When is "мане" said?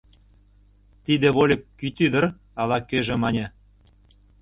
3.23-3.45